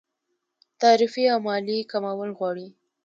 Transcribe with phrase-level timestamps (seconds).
[0.81, 2.67] تعرفې او مالیې کمول غواړي.